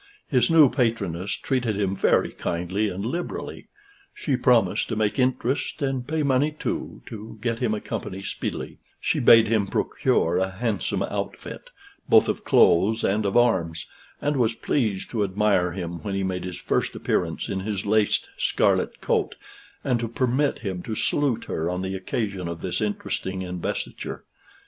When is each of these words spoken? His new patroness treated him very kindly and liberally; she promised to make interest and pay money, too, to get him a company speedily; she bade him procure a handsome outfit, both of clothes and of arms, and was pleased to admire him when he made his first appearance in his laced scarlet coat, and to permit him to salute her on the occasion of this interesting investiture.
His 0.27 0.49
new 0.49 0.67
patroness 0.67 1.33
treated 1.35 1.79
him 1.79 1.95
very 1.95 2.31
kindly 2.31 2.89
and 2.89 3.05
liberally; 3.05 3.67
she 4.15 4.35
promised 4.35 4.87
to 4.87 4.95
make 4.95 5.19
interest 5.19 5.79
and 5.83 6.07
pay 6.07 6.23
money, 6.23 6.49
too, 6.57 7.03
to 7.05 7.37
get 7.39 7.59
him 7.59 7.75
a 7.75 7.79
company 7.79 8.23
speedily; 8.23 8.79
she 8.99 9.19
bade 9.19 9.45
him 9.45 9.67
procure 9.67 10.37
a 10.39 10.49
handsome 10.49 11.03
outfit, 11.03 11.69
both 12.09 12.27
of 12.27 12.43
clothes 12.43 13.03
and 13.03 13.27
of 13.27 13.37
arms, 13.37 13.85
and 14.19 14.37
was 14.37 14.55
pleased 14.55 15.11
to 15.11 15.23
admire 15.23 15.71
him 15.73 16.01
when 16.01 16.15
he 16.15 16.23
made 16.23 16.45
his 16.45 16.57
first 16.57 16.95
appearance 16.95 17.47
in 17.47 17.59
his 17.59 17.85
laced 17.85 18.27
scarlet 18.39 19.01
coat, 19.01 19.35
and 19.83 19.99
to 19.99 20.07
permit 20.07 20.57
him 20.57 20.81
to 20.81 20.95
salute 20.95 21.43
her 21.43 21.69
on 21.69 21.83
the 21.83 21.93
occasion 21.93 22.47
of 22.47 22.61
this 22.61 22.81
interesting 22.81 23.43
investiture. 23.43 24.23